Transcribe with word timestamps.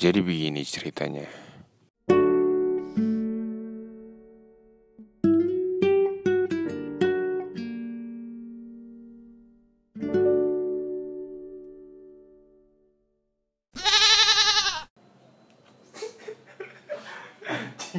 Jadi 0.00 0.24
begini 0.24 0.64
ceritanya. 0.64 1.28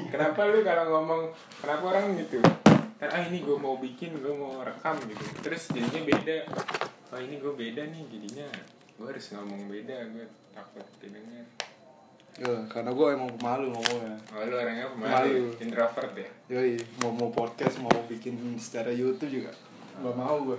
Kenapa 0.09 0.49
lu 0.49 0.65
kalau 0.65 0.85
ngomong 0.89 1.29
kenapa 1.61 1.83
orang 1.85 2.17
gitu? 2.17 2.41
Kan 2.97 3.13
ah 3.13 3.21
ini 3.29 3.45
gue 3.45 3.53
mau 3.61 3.77
bikin, 3.77 4.17
gue 4.17 4.33
mau 4.33 4.65
rekam 4.65 4.97
gitu. 5.05 5.21
Terus 5.45 5.69
jadinya 5.69 6.01
beda. 6.17 6.49
Oh 7.13 7.21
ini 7.21 7.37
gue 7.37 7.53
beda 7.53 7.85
nih 7.85 8.09
jadinya. 8.09 8.49
Gue 8.97 9.05
harus 9.05 9.29
ngomong 9.37 9.69
beda, 9.69 10.09
gue 10.17 10.25
takut 10.57 10.89
didengar. 10.97 11.45
Ya, 12.33 12.47
karena 12.65 12.89
gue 12.89 13.07
emang 13.11 13.29
pemalu 13.35 13.69
ngomongnya. 13.69 14.15
Oh 14.31 14.41
lu 14.41 14.55
orangnya 14.55 14.87
Malu. 14.87 15.03
pemalu, 15.03 15.43
introvert 15.59 16.11
ya? 16.15 16.29
Yoi, 16.49 16.79
mau 16.97 17.11
mau 17.11 17.29
podcast 17.29 17.75
mau 17.77 17.91
bikin 18.07 18.33
secara 18.55 18.89
YouTube 18.89 19.29
juga 19.33 19.51
nggak 19.93 20.15
mau 20.15 20.39
gue. 20.41 20.57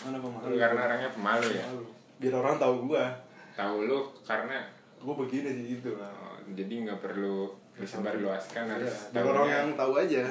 Mana 0.00 0.16
pemalu? 0.16 0.46
Lu 0.46 0.56
karena 0.56 0.80
orangnya 0.82 1.10
pemalu 1.10 1.46
ya? 1.50 1.64
Pemalu. 1.64 1.84
Biar 2.16 2.34
orang 2.36 2.56
tahu 2.56 2.74
gue. 2.86 3.04
Tahu 3.52 3.76
lu 3.84 3.98
karena 4.22 4.56
Gue 5.02 5.14
begini 5.18 5.50
sih 5.50 5.64
gitu 5.74 5.98
lah. 5.98 6.14
oh, 6.14 6.38
jadi 6.48 6.70
nggak 6.86 7.02
perlu 7.02 7.50
disebarluaskan 7.74 8.62
Iya, 8.62 8.74
harus 8.78 8.94
biar 9.10 9.24
orang 9.26 9.48
yang 9.50 9.68
tahu 9.74 9.92
aja. 9.98 10.22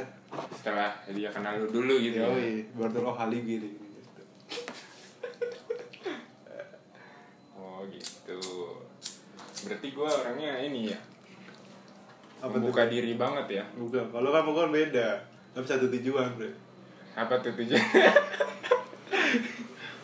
setelah 0.56 0.96
dia 1.12 1.28
kenal 1.28 1.60
lu 1.60 1.68
dulu 1.68 2.00
gitu. 2.00 2.16
ya. 2.16 2.32
Yoi, 2.32 2.64
baru 2.72 2.90
tahu 2.90 3.04
oh 3.06 3.16
Halim 3.20 3.44
gini. 3.44 3.70
Oh 7.54 7.84
gitu. 7.86 8.40
Berarti 9.72 9.96
gua 9.96 10.12
orangnya 10.12 10.60
ini 10.68 10.92
ya. 10.92 11.00
Apa 12.44 12.60
membuka 12.60 12.92
diri 12.92 13.16
banget 13.16 13.64
ya. 13.64 13.64
Bukan, 13.80 14.12
kalau 14.12 14.36
kamu 14.36 14.52
kan 14.52 14.68
beda. 14.68 15.08
Tapi 15.56 15.64
satu 15.64 15.88
tujuan, 15.88 16.36
bro. 16.36 16.52
Apa 17.16 17.40
tuh 17.40 17.56
tujuan? 17.56 17.80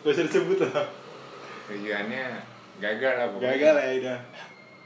Gak 0.00 0.08
usah 0.08 0.24
disebut 0.24 0.64
lah. 0.64 0.88
Tujuannya 1.68 2.40
gagal 2.80 3.12
lah 3.20 3.28
pokoknya. 3.28 3.52
Gagal 3.60 3.74
ya, 3.76 3.92
udah. 4.00 4.20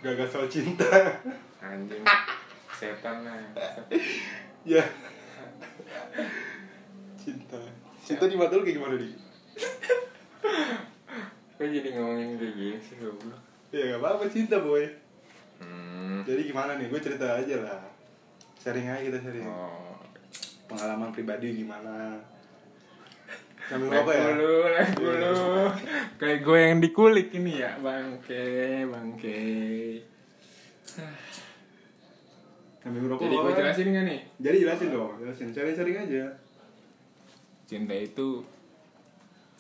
Gagal 0.02 0.27
soal 0.27 0.50
cinta. 0.50 0.91
Anjing. 1.62 2.02
Setan 2.74 3.22
lah. 3.22 3.39
ya. 4.74 4.83
Cinta. 7.14 7.58
Cinta 8.02 8.24
di 8.27 8.34
mata 8.34 8.58
lu 8.58 8.67
kayak 8.67 8.83
gimana, 8.83 8.98
Di? 8.98 9.14
Kok 11.55 11.70
jadi 11.70 11.94
ngomongin 11.94 12.34
kayak 12.34 12.55
gini 12.58 12.78
sih 12.83 12.98
goblok? 12.98 13.52
Ya 13.73 13.97
gak 13.97 14.01
apa-apa 14.05 14.28
cinta, 14.28 14.61
boy. 14.61 14.84
Hmm. 15.56 16.20
Jadi 16.28 16.53
gimana 16.53 16.77
nih? 16.77 16.92
Gue 16.92 17.01
cerita 17.01 17.41
aja 17.41 17.56
lah. 17.65 17.81
Sharing 18.61 18.84
aja 18.84 19.01
kita 19.01 19.19
sharing. 19.25 19.48
Oh. 19.48 19.97
Pengalaman 20.69 21.09
pribadi 21.09 21.64
gimana. 21.64 22.20
Sambil 23.73 23.89
Lag 23.89 24.05
apa 24.05 24.12
ya? 24.12 24.25
dulu, 24.37 24.53
dulu. 25.01 25.34
Kayak 26.20 26.39
gue 26.45 26.59
yang 26.61 26.79
dikulik 26.84 27.29
ini 27.33 27.64
ya, 27.64 27.81
bangke, 27.81 28.84
bangke. 28.92 29.41
Sambil 32.84 33.01
ngerokok. 33.09 33.25
Jadi 33.25 33.36
gue 33.41 33.53
jelasin 33.57 33.86
nggak 33.89 34.05
nih? 34.05 34.20
Jadi 34.36 34.57
jelasin 34.69 34.89
dong, 34.92 35.12
jelasin. 35.25 35.48
Sharing-sharing 35.55 35.97
aja. 35.97 36.25
Cinta 37.64 37.97
itu 37.97 38.45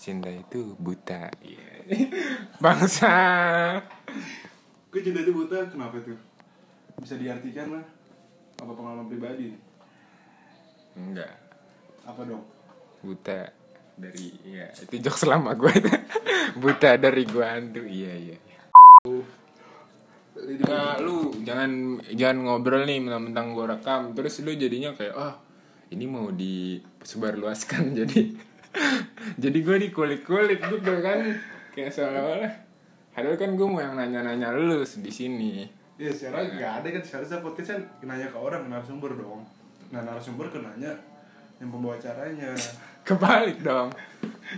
cinta 0.02 0.26
itu 0.34 0.74
buta. 0.82 1.30
Iya. 1.46 1.86
Bangsa. 2.64 3.14
Gue 4.92 5.00
cinta 5.00 5.24
itu 5.24 5.32
buta, 5.32 5.68
kenapa 5.72 5.96
tuh? 6.04 6.18
Bisa 7.00 7.16
diartikan 7.16 7.80
lah. 7.80 7.84
Apa 8.60 8.72
pengalaman 8.76 9.08
pribadi? 9.08 9.56
Enggak. 10.94 11.32
Apa 12.04 12.28
dong? 12.28 12.44
Buta 13.00 13.62
dari 13.96 14.32
ya 14.48 14.66
itu 14.72 15.04
jokes 15.04 15.28
lama 15.28 15.52
gue 15.52 15.72
buta 16.62 16.96
dari 16.96 17.22
gua 17.28 17.56
hantu 17.56 17.84
iya 17.84 18.12
iya 18.16 18.36
nah 20.64 20.96
lu 20.98 21.30
jangan 21.44 22.00
jangan 22.16 22.38
ngobrol 22.42 22.82
nih 22.88 22.98
mentang-mentang 23.04 23.52
gua 23.52 23.76
rekam 23.76 24.16
terus 24.16 24.40
lu 24.40 24.56
jadinya 24.56 24.96
kayak 24.96 25.14
oh 25.14 25.34
ini 25.92 26.04
mau 26.08 26.32
disebarluaskan 26.32 27.92
jadi 28.02 28.20
jadi 29.42 29.58
gue 29.60 29.76
dikulik-kulik 29.88 30.64
gitu 30.64 30.92
kan 31.04 31.36
kayak 31.76 31.92
seolah-olah 31.92 32.71
padahal 33.12 33.36
kan 33.36 33.52
gue 33.52 33.66
mau 33.66 33.78
yang 33.78 33.94
nanya-nanya 33.94 34.52
lu 34.52 34.80
di 34.80 35.12
sini 35.12 35.68
Ya 35.96 36.08
sekarang 36.10 36.56
nggak 36.56 36.72
ada 36.82 36.88
kan 36.90 37.02
seharusnya 37.02 37.38
podcast 37.38 37.68
kan 37.70 37.80
nanya 38.02 38.26
ke 38.26 38.34
orang 38.34 38.66
narasumber 38.66 39.12
dong. 39.12 39.44
Nah 39.88 40.02
narasumber 40.02 40.48
kan 40.48 40.64
nanya 40.64 40.90
yang 41.56 41.68
pembawa 41.68 41.94
acaranya. 41.94 42.50
kebalik 43.06 43.58
dong 43.60 43.90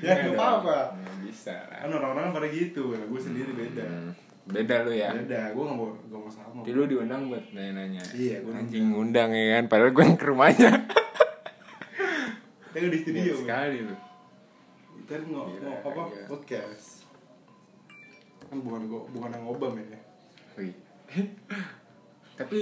ya 0.01 0.15
nggak 0.21 0.37
apa-apa. 0.37 0.95
Nggak 0.95 1.17
bisa 1.25 1.55
lah 1.69 1.79
Kan 1.85 1.91
orang-orang 1.93 2.33
pada 2.33 2.49
gitu. 2.49 2.93
Nah 2.93 3.05
gue 3.05 3.21
sendiri 3.21 3.51
beda. 3.53 3.85
Hmm, 3.85 4.11
beda 4.47 4.75
lu 4.85 4.93
ya 4.93 5.11
Beda. 5.13 5.53
Gue 5.53 5.63
nggak 5.65 5.77
mau 5.77 5.89
nggak 5.91 6.21
mau 6.21 6.31
sama. 6.31 6.61
Jadi 6.63 6.77
lu 6.77 6.85
diundang 6.87 7.23
buat 7.29 7.45
nanya-nanya 7.51 8.03
Iya, 8.13 8.37
gua 8.41 8.53
Anjing 8.57 8.85
ngundang 8.89 9.31
ya 9.33 9.47
kan 9.57 9.65
Padahal 9.67 9.93
gue 9.93 10.05
yang 10.05 10.17
ke 10.17 10.27
rumahnya 10.29 10.71
Kita 12.65 12.77
kan 12.79 12.89
di 12.89 12.99
studio. 13.01 13.21
Iya 13.21 13.35
sekali 13.37 13.77
lu 13.83 13.97
Kita 15.01 15.13
kan 15.15 15.23
Gila, 15.25 15.41
ngo- 15.45 15.81
apa 15.85 16.03
iya. 16.09 16.25
podcast. 16.25 17.04
Kan 18.45 18.59
bukan 18.61 18.83
gue 18.85 19.01
bukan 19.11 19.29
yang 19.31 19.45
ngobam 19.45 19.73
ya. 19.77 19.99
Wih. 20.55 20.75
Tapi 22.35 22.61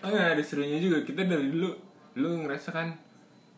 ah, 0.00 0.32
ada 0.32 0.40
serunya 0.40 0.78
juga 0.78 0.98
Kita 1.00 1.22
dari 1.22 1.46
dulu 1.48 1.70
Lu 2.16 2.42
ngerasa 2.42 2.70
kan 2.70 2.88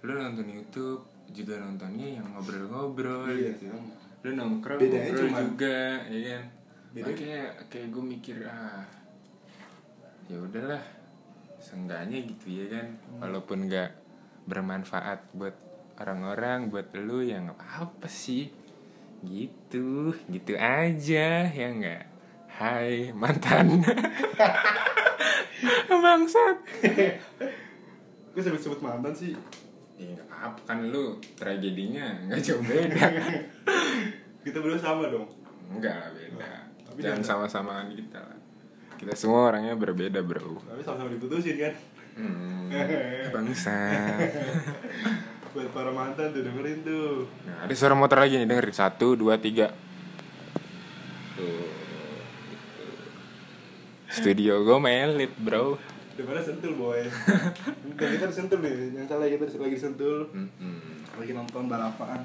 Lu 0.00 0.12
nonton 0.12 0.44
Youtube 0.46 1.00
Juga 1.26 1.56
nontonnya 1.58 2.20
yang 2.20 2.26
ngobrol-ngobrol 2.30 3.28
Iya, 3.28 3.56
gitu 3.56 3.70
sama. 3.70 3.94
Lu 4.20 4.30
nongkrong 4.34 4.78
Bedanya 4.78 5.04
ngobrol 5.06 5.24
cuman- 5.26 5.40
juga 5.42 5.76
ya 6.04 6.20
kan 6.26 6.44
Bedanya- 6.90 7.06
Makanya 7.08 7.40
kayak 7.66 7.88
gue 7.90 8.04
mikir 8.04 8.36
ah 8.44 8.84
ya 10.24 10.40
udahlah 10.40 10.80
seenggaknya 11.58 12.24
gitu 12.24 12.46
ya 12.54 12.66
kan 12.70 12.86
Hmm. 12.88 13.20
walaupun 13.20 13.68
nggak 13.68 13.90
bermanfaat 14.44 15.20
buat 15.32 15.52
orang-orang 15.96 16.68
buat 16.68 16.88
lu 16.94 17.20
yang 17.20 17.52
apa 17.52 18.04
sih 18.06 18.48
gitu 19.24 20.12
gitu 20.28 20.52
aja 20.54 21.44
ya 21.44 21.68
nggak? 21.70 22.04
Hai 22.48 23.10
mantan. 23.10 23.80
Bangsat. 26.04 26.56
Gue 28.30 28.42
sebut-sebut 28.42 28.78
mantan 28.78 29.10
sih. 29.10 29.34
ya 29.94 30.10
nggak 30.10 30.26
apa 30.28 30.58
kan 30.66 30.78
lu 30.84 31.16
tragedinya 31.32 32.26
nggak 32.26 32.40
jauh 32.40 32.60
beda. 32.60 33.04
Kita 34.42 34.58
berdua 34.58 34.76
sama 34.76 35.08
dong. 35.08 35.24
nggak 35.70 35.94
lah 35.94 36.10
beda. 36.12 36.50
Tapi 36.84 36.98
jangan 37.00 37.22
jangan- 37.22 37.48
sama-samaan 37.48 37.88
kita 37.90 38.18
lah. 38.18 38.38
Kita 38.94 39.10
semua 39.14 39.48
orangnya 39.48 39.74
berbeda 39.74 40.20
bro. 40.20 40.60
Tapi 40.60 40.82
sama-sama 40.82 41.08
diputusin 41.08 41.56
kan. 41.56 41.72
hmm, 42.14 42.70
bangsa 43.34 43.74
Buat 45.54 45.70
para 45.70 45.94
mantan 45.94 46.34
tuh 46.34 46.42
dengerin 46.42 46.82
tuh. 46.82 47.30
Nah, 47.46 47.62
ada 47.62 47.74
suara 47.78 47.94
motor 47.94 48.18
lagi 48.18 48.34
nih 48.36 48.46
dengerin 48.50 48.74
satu 48.74 49.14
dua 49.14 49.38
tiga 49.38 49.70
tuh 51.34 51.46
gitu. 51.46 52.84
studio 54.10 54.52
gue 54.62 54.78
melit 54.78 55.32
bro 55.38 55.78
Daripada 56.14 56.38
sentul 56.46 56.78
boy. 56.78 57.02
Bukan 57.90 58.06
kita 58.06 58.30
disentul 58.30 58.62
nih. 58.62 58.94
Yang 58.94 59.06
salah 59.10 59.26
kita 59.26 59.50
lagi 59.58 59.74
sentul. 59.74 60.30
Lagi 61.18 61.32
nonton 61.34 61.66
balapan. 61.66 62.22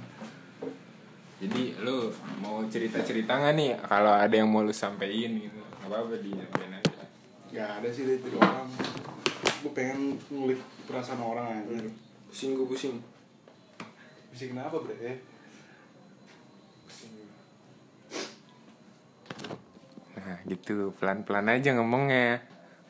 jadi 1.39 1.71
lu 1.81 2.11
mau 2.43 2.59
cerita 2.67 2.99
cerita 2.99 3.39
nggak 3.39 3.53
nih 3.55 3.71
kalau 3.87 4.11
ada 4.11 4.35
yang 4.35 4.51
mau 4.51 4.59
lu 4.59 4.75
sampein 4.75 5.39
gitu 5.39 5.55
apa 5.87 6.03
apa 6.03 6.19
di 6.19 6.35
nyampein 6.35 6.75
aja 6.75 6.99
Gak 7.49 7.69
ada 7.79 7.87
sih 7.89 8.03
dari 8.05 8.19
orang. 8.35 8.67
Gue 9.63 9.71
pengen 9.71 10.19
ngulik 10.29 10.59
perasaan 10.85 11.23
orang 11.23 11.63
aja. 11.63 11.89
pusing 12.29 12.53
gue 12.53 12.67
pusing 12.67 12.99
Bisa 14.29 14.45
kenapa 14.45 14.77
bre? 14.79 14.95
Eh, 14.99 15.17
nah 20.19 20.37
gitu 20.45 20.93
pelan 20.99 21.25
pelan 21.25 21.49
aja 21.49 21.73
ngomongnya 21.73 22.43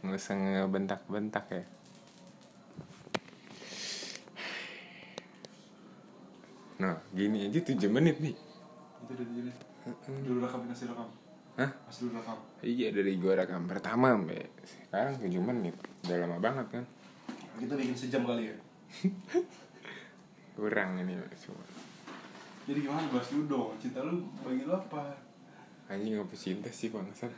nggak 0.03 0.15
usah 0.18 0.36
ngebentak 0.36 1.01
bentak 1.07 1.45
ya 1.51 1.63
nah 6.80 6.95
gini 7.12 7.51
aja 7.51 7.59
7 7.59 7.75
menit 7.91 8.24
nih 8.24 8.36
Itu 9.03 9.12
udah 9.15 9.27
jadi. 9.36 9.51
Dulu 10.24 10.39
rekam 10.44 10.63
kasih 10.69 10.88
rekam. 10.94 11.09
Hah? 11.59 11.71
Masih 11.88 12.07
dulu 12.07 12.24
rekam. 12.24 12.38
Iya 12.63 12.88
dari 12.95 13.19
gua 13.19 13.33
rekam 13.36 13.68
pertama 13.68 14.15
sampai 14.15 14.47
sekarang 14.63 15.15
7 15.19 15.44
menit 15.44 15.75
Udah 16.07 16.18
lama 16.24 16.38
banget 16.39 16.68
kan 16.71 16.83
Kita 17.59 17.74
bikin 17.75 17.95
sejam 18.00 18.24
kali 18.24 18.51
ya. 18.51 18.56
Kurang 20.60 21.00
ini 21.00 21.16
semua. 21.40 21.64
Jadi 22.68 22.84
gimana 22.84 23.08
bahas 23.08 23.32
dulu 23.32 23.44
dong. 23.48 23.72
Cinta 23.80 24.04
lu 24.04 24.28
bagi 24.44 24.68
lu 24.68 24.76
apa? 24.76 25.16
Anjing 25.88 26.20
apa 26.20 26.36
cinta 26.36 26.68
sih 26.68 26.92
bangsat? 26.92 27.32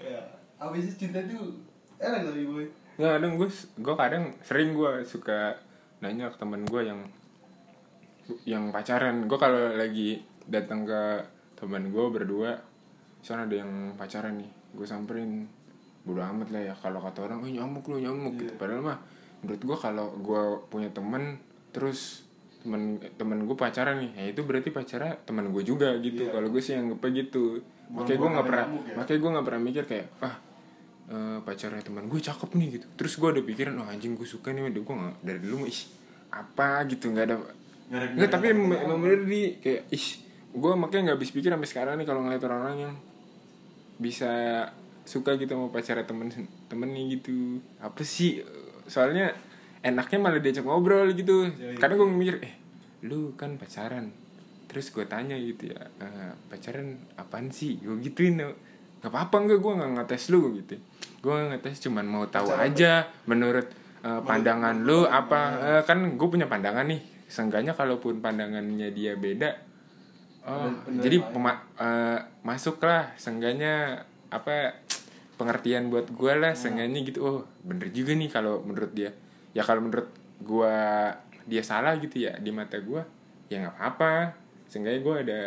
Ya, 0.00 0.24
apa 0.56 0.72
sih 0.80 0.96
cinta 0.96 1.20
itu? 1.20 1.60
Enak 2.00 2.32
tapi 2.32 2.48
boy. 2.48 2.64
Nggak 2.96 3.12
kadang 3.20 3.32
gue 3.36 3.48
gue 3.52 3.94
kadang 4.00 4.24
sering 4.40 4.72
gue 4.72 5.04
suka 5.04 5.60
nanya 6.00 6.32
ke 6.32 6.40
temen 6.40 6.64
gue 6.64 6.82
yang 6.88 7.00
yang 8.48 8.72
pacaran. 8.72 9.28
Gue 9.28 9.36
kalau 9.36 9.76
lagi 9.76 10.24
datang 10.48 10.88
ke 10.88 11.20
temen 11.60 11.92
gue 11.92 12.04
berdua 12.08 12.56
soalnya 13.20 13.44
ada 13.44 13.56
yang 13.60 13.72
pacaran 14.00 14.40
nih 14.40 14.50
gue 14.72 14.86
samperin. 14.88 15.44
Bodo 16.06 16.22
amat 16.22 16.48
lah 16.54 16.62
ya 16.72 16.74
kalau 16.78 17.02
kata 17.02 17.28
orang 17.28 17.44
oh 17.44 17.50
nyamuk 17.50 17.84
lu 17.92 18.00
nyamuk 18.00 18.40
gitu. 18.40 18.56
Padahal 18.56 18.80
mah 18.80 18.98
menurut 19.44 19.60
gue 19.60 19.76
kalau 19.76 20.16
gue 20.16 20.42
punya 20.72 20.88
temen 20.96 21.36
terus 21.76 22.24
temen 22.58 22.96
temen 23.14 23.44
gue 23.44 23.54
pacaran 23.54 24.00
nih 24.00 24.10
ya 24.16 24.24
itu 24.32 24.40
berarti 24.42 24.72
pacarnya 24.72 25.20
teman 25.22 25.52
gue 25.52 25.62
juga 25.62 25.92
gitu 26.00 26.24
Iya. 26.24 26.32
kalau 26.32 26.48
gue 26.48 26.58
sih 26.58 26.72
anggapnya 26.72 27.10
gitu 27.22 27.60
makanya 27.86 28.16
gue 28.16 28.28
nggak 28.32 28.46
pernah 28.48 28.66
ya. 28.66 28.94
makanya 28.96 29.18
gue 29.20 29.30
nggak 29.30 29.46
pernah 29.46 29.62
mikir 29.62 29.84
kayak 29.84 30.06
ah 30.18 30.34
eh, 31.06 31.38
pacarnya 31.44 31.82
teman 31.84 32.04
gue 32.08 32.18
cakep 32.18 32.50
nih 32.52 32.68
gitu 32.74 32.86
terus 32.96 33.12
gue 33.14 33.28
ada 33.30 33.42
pikiran 33.44 33.74
oh 33.78 33.86
anjing 33.86 34.16
gue 34.16 34.26
suka 34.26 34.50
nih 34.50 34.72
udah 34.72 34.82
gue 34.82 34.94
nggak 34.98 35.14
dari 35.22 35.40
dulu 35.44 35.62
ih 35.62 35.80
apa 36.32 36.68
gitu 36.88 37.12
nggak 37.12 37.26
ada 37.28 37.36
Nggak 37.86 38.30
tapi 38.34 38.50
nggak 38.50 38.50
ada 38.50 38.50
emang 38.50 38.66
nyamuk. 38.66 38.82
emang 38.82 38.98
bener 38.98 39.20
di 39.22 39.40
kayak 39.62 39.82
ih 39.94 40.06
gue 40.50 40.72
makanya 40.74 41.02
nggak 41.06 41.16
habis 41.20 41.30
pikir 41.30 41.50
sampai 41.54 41.68
sekarang 41.68 41.94
nih 42.00 42.06
kalau 42.08 42.20
ngeliat 42.24 42.42
orang-orang 42.42 42.78
yang 42.82 42.94
bisa 43.96 44.32
suka 45.06 45.38
gitu 45.38 45.54
sama 45.54 45.70
pacarnya 45.70 46.02
temen 46.02 46.28
temen 46.66 46.88
nih 46.90 47.16
gitu 47.16 47.62
apa 47.78 48.02
sih 48.02 48.42
soalnya 48.84 49.30
enaknya 49.86 50.18
malah 50.18 50.40
diajak 50.40 50.62
ngobrol 50.62 51.06
gitu. 51.12 51.46
Iya, 51.48 51.72
iya. 51.72 51.78
kadang 51.78 51.96
gue 51.96 52.08
mikir 52.10 52.36
eh 52.42 52.54
lu 53.02 53.32
kan 53.34 53.54
pacaran. 53.54 54.10
Terus 54.66 54.90
gue 54.90 55.06
tanya 55.06 55.38
gitu 55.38 55.70
ya 55.70 55.78
"Eh, 55.96 56.32
pacaran 56.50 56.98
apaan 57.14 57.48
sih? 57.48 57.78
Gue 57.78 58.02
gituin 58.02 58.34
nggak 58.36 58.52
apa-apa 59.06 59.36
enggak 59.40 59.58
gue 59.60 59.72
nggak 59.72 59.90
ngetes 59.94 60.24
lu 60.28 60.58
gitu. 60.58 60.74
Gue 61.22 61.32
nggak 61.32 61.48
ngetes 61.62 61.86
cuman 61.86 62.04
mau 62.04 62.24
tahu 62.26 62.50
Pacaran 62.50 62.66
aja 62.66 62.92
menurut 63.24 63.66
eh, 64.02 64.20
pandangan 64.22 64.76
lu 64.82 65.06
apa? 65.06 65.40
Eh, 65.62 65.82
kan 65.82 66.02
gue 66.02 66.28
punya 66.28 66.44
pandangan 66.44 66.84
nih. 66.84 66.98
Seenggaknya 67.26 67.72
kalaupun 67.72 68.18
pandangannya 68.18 68.90
dia 68.90 69.14
beda 69.14 69.50
oh 70.42 70.70
Bener- 70.86 71.02
jadi 71.02 71.16
ya. 71.18 71.26
pema- 71.28 71.64
eh, 71.74 72.18
masuklah. 72.42 73.10
Seenggaknya 73.16 74.02
apa 74.30 74.78
pengertian 75.38 75.90
buat 75.90 76.06
gue 76.08 76.32
lah 76.32 76.54
seenggaknya 76.54 77.02
gitu. 77.02 77.18
Oh 77.20 77.38
bener 77.62 77.90
juga 77.90 78.14
nih 78.14 78.30
kalau 78.30 78.62
menurut 78.62 78.90
dia 78.90 79.10
ya 79.56 79.64
kalau 79.64 79.88
menurut 79.88 80.12
gue 80.44 80.76
dia 81.48 81.62
salah 81.64 81.96
gitu 81.96 82.20
ya 82.20 82.36
di 82.36 82.52
mata 82.52 82.76
gue 82.76 83.00
ya 83.48 83.64
nggak 83.64 83.80
apa 83.80 84.36
seenggaknya 84.68 85.00
gue 85.00 85.14
ada 85.24 85.40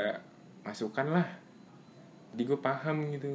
masukan 0.65 1.13
lah. 1.13 1.27
Jadi 2.33 2.41
gue 2.45 2.57
paham 2.57 2.97
gitu. 3.13 3.29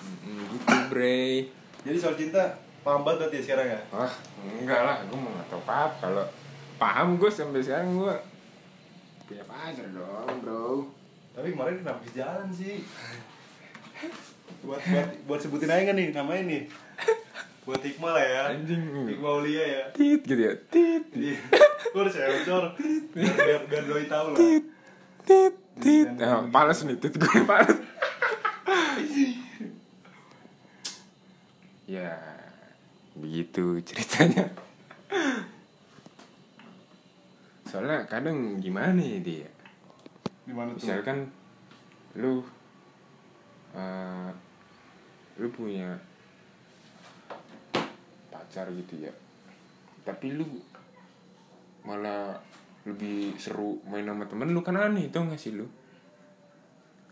Mm, 0.00 0.42
gitu 0.52 0.76
bre 0.92 1.48
jadi 1.80 1.96
soal 1.96 2.16
cinta 2.16 2.44
paham 2.84 3.04
banget 3.04 3.24
berarti 3.24 3.36
ya 3.40 3.42
sekarang 3.48 3.66
ya? 3.72 3.80
Wah 3.96 4.12
enggak 4.60 4.80
lah. 4.84 4.96
Gue 5.08 5.16
mau 5.16 5.30
nggak 5.32 5.48
tahu 5.48 5.62
apa 5.64 5.72
apa 5.72 5.96
kalau 6.04 6.24
paham 6.76 7.08
gue 7.16 7.30
sampai 7.32 7.64
sekarang 7.64 7.96
gue 7.96 8.14
punya 9.24 9.44
pacar 9.48 9.86
dong 9.88 10.36
bro. 10.44 10.84
Tapi 11.32 11.56
kemarin 11.56 11.80
kenapa 11.80 12.00
di 12.04 12.12
jalan 12.12 12.48
sih? 12.52 12.84
Buat 14.66 14.82
buat 14.82 15.08
buat 15.24 15.40
sebutin 15.40 15.70
aja 15.70 15.88
nggak 15.88 15.96
nih 15.96 16.08
namanya 16.10 16.42
nih 16.50 16.62
buat 17.64 17.80
Hikmah 17.80 18.12
lah 18.16 18.24
ya. 18.24 18.42
Anjing. 18.56 18.82
Hikmah 19.10 19.30
Aulia 19.30 19.64
ya. 19.64 19.82
Tit 19.92 20.20
gitu 20.24 20.40
ya. 20.40 20.54
Tit. 20.68 21.04
Iya. 21.12 21.38
gue 21.90 22.00
udah 22.00 22.12
saya 22.12 22.28
bocor 22.30 22.64
biar 23.10 23.34
biar, 23.34 23.60
biar 23.66 23.84
doi 23.88 24.06
tahu 24.06 24.26
lah. 24.32 24.38
Tit 24.38 24.64
tit 25.26 25.54
tit. 25.82 26.06
Dan- 26.14 26.28
oh, 26.28 26.42
pales 26.52 26.78
nih 26.86 26.96
tit 27.00 27.14
gue 27.18 27.42
pales 27.44 27.78
ya 31.90 32.14
begitu 33.18 33.82
ceritanya. 33.82 34.46
Soalnya 37.66 38.06
kadang 38.06 38.62
gimana 38.62 39.02
ya 39.02 39.18
dia? 39.18 39.50
Gimana 40.46 40.78
tuh? 40.78 40.86
Misalkan 40.86 41.18
lu 42.14 42.46
eh, 43.74 44.30
lu 45.42 45.50
punya 45.50 45.98
pacar 48.50 48.66
gitu 48.74 49.06
ya. 49.06 49.14
Tapi 50.02 50.34
lu 50.34 50.42
malah 51.86 52.34
lebih 52.82 53.38
seru 53.38 53.78
main 53.86 54.02
sama 54.02 54.26
temen 54.26 54.50
lu 54.50 54.58
kan 54.66 54.74
aneh 54.74 55.06
tau 55.06 55.22
gak 55.30 55.38
sih 55.38 55.54
lu? 55.54 55.70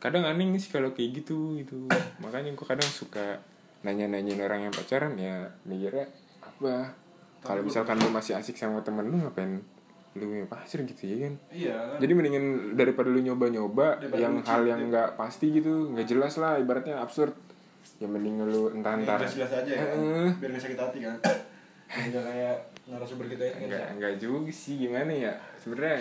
Kadang 0.03 0.27
aneh 0.27 0.51
sih 0.59 0.75
kalau 0.75 0.91
kayak 0.91 1.23
gitu 1.23 1.63
gitu. 1.63 1.87
Makanya 2.27 2.59
gua 2.59 2.75
kadang 2.75 2.91
suka 2.91 3.39
nanya-nanyain 3.87 4.43
orang 4.43 4.67
yang 4.67 4.75
pacaran 4.75 5.15
ya 5.15 5.47
mikirnya 5.63 6.11
apa? 6.43 6.91
Kalau 7.39 7.63
misalkan 7.63 8.03
lu 8.03 8.11
masih 8.11 8.35
asik 8.35 8.59
sama 8.59 8.83
temen 8.83 9.07
lu 9.07 9.23
ngapain 9.23 9.63
lu 10.19 10.25
punya 10.27 10.51
pacar 10.51 10.83
gitu 10.83 11.07
ya 11.07 11.31
kan? 11.31 11.35
Iya. 11.55 11.79
Jadi 12.03 12.13
mendingan 12.19 12.75
daripada 12.75 13.07
lu 13.07 13.23
nyoba-nyoba 13.23 14.03
Daripada 14.03 14.19
yang 14.19 14.35
hal 14.43 14.67
yang 14.67 14.83
daripada- 14.83 14.91
nggak 14.91 15.09
pasti 15.15 15.47
gitu, 15.55 15.95
nggak 15.95 16.07
jelas 16.11 16.35
lah 16.43 16.59
ibaratnya 16.59 16.99
absurd. 16.99 17.31
Ya 17.97 18.07
mending 18.07 18.37
lu 18.41 18.69
Yang 18.69 18.77
entar-entar. 18.77 19.19
jelas 19.25 19.53
aja 19.53 19.71
ya 19.71 19.81
Heeh. 19.81 20.29
biar 20.37 20.51
gak 20.53 20.63
sakit 20.63 20.79
hati 20.79 20.99
kan 21.01 21.17
Enggak 21.89 22.23
kayak 22.23 22.57
narasumber 22.85 23.27
kita 23.27 23.43
ini 23.43 23.53
kan 23.53 23.61
Enggak 23.65 23.87
enggak 23.97 24.13
juga 24.19 24.51
sih 24.51 24.75
gimana 24.77 25.09
ya. 25.11 25.33
Sebenarnya 25.57 25.99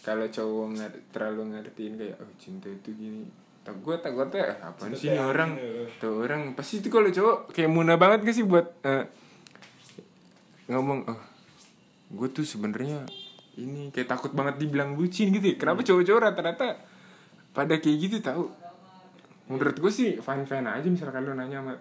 kalau 0.00 0.24
cowok 0.24 0.66
nggak 0.74 0.90
terlalu 1.12 1.42
ngertiin 1.52 1.94
kayak 1.94 2.16
oh 2.18 2.32
cinta 2.34 2.66
itu 2.66 2.88
gini. 2.90 3.28
Tak 3.60 3.76
gue 3.78 3.94
tak 4.00 4.16
gue 4.16 4.26
teh 4.32 4.40
apaan 4.40 4.88
Cinta 4.88 4.96
sih 4.96 5.08
nih 5.12 5.20
orang 5.20 5.50
anjing, 5.52 5.84
eh. 5.84 5.88
tuh 6.00 6.14
orang 6.24 6.42
pasti 6.56 6.80
itu 6.80 6.88
kalau 6.88 7.12
cowok 7.12 7.52
kayak 7.52 7.68
muna 7.68 8.00
banget 8.00 8.24
gak 8.24 8.32
sih 8.32 8.48
buat 8.48 8.64
eh, 8.80 9.04
ngomong 10.66 11.04
oh 11.04 11.20
gue 12.10 12.28
tuh 12.32 12.42
sebenarnya 12.42 13.04
ini 13.54 13.92
kayak 13.92 14.08
takut 14.08 14.32
banget 14.32 14.56
dibilang 14.56 14.96
bucin 14.96 15.28
gitu 15.30 15.52
ya. 15.52 15.56
Kenapa 15.60 15.84
cowok-cowok 15.84 16.20
rata-rata 16.24 16.68
pada 17.52 17.76
kayak 17.76 17.96
gitu 18.00 18.16
tahu? 18.24 18.48
Menurut 19.50 19.76
gue 19.76 19.90
sih 19.90 20.08
fine 20.16 20.46
fine 20.46 20.62
aja 20.64 20.86
misalkan 20.86 21.26
lu 21.26 21.34
nanya 21.34 21.58
sama 21.58 21.74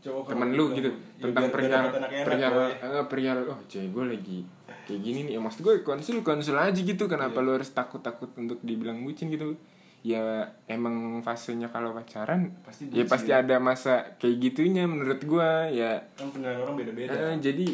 cowok 0.00 0.24
temen 0.26 0.52
lu 0.52 0.68
bilang, 0.68 0.76
gitu 0.76 0.90
ya 0.90 1.22
tentang 1.22 1.48
perihal 1.48 1.84
perihal 2.24 2.52
eh, 2.76 3.04
perihal 3.08 3.38
oh 3.46 3.60
cewek 3.64 3.88
gue 3.88 4.04
lagi 4.10 4.38
kayak 4.84 5.00
gini 5.00 5.18
nih. 5.24 5.32
Ya 5.36 5.40
maksud 5.40 5.60
gue 5.60 5.74
konsul 5.80 6.20
konsul 6.20 6.56
aja 6.56 6.76
gitu. 6.76 7.04
Kenapa 7.04 7.38
Iya. 7.38 7.44
lu 7.44 7.50
harus 7.54 7.70
takut 7.70 8.00
takut 8.00 8.28
untuk 8.34 8.56
dibilang 8.60 9.00
bucin 9.00 9.28
gitu? 9.28 9.52
Ya 10.00 10.20
emang 10.64 10.92
fasenya 11.20 11.68
kalau 11.68 11.92
pacaran 11.92 12.52
Pasti 12.60 12.88
ya 12.88 13.00
bucin. 13.00 13.08
pasti 13.08 13.30
ada 13.32 13.56
masa 13.56 13.92
kayak 14.18 14.36
gitunya 14.42 14.84
menurut 14.84 15.20
gue 15.20 15.50
ya. 15.72 16.04
Kan 16.12 16.28
penilaian 16.28 16.60
orang 16.60 16.76
beda-beda. 16.76 17.12
Eh, 17.12 17.36
jadi 17.40 17.66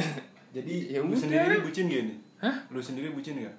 jadi 0.56 0.74
Ya 0.88 0.98
lu 1.00 1.08
udah. 1.08 1.20
sendiri 1.20 1.44
ini 1.50 1.60
bucin 1.60 1.84
gak 1.86 2.02
nih 2.02 2.16
Hah? 2.40 2.56
lu 2.68 2.80
sendiri 2.80 3.08
bucin 3.12 3.36
gak? 3.38 3.56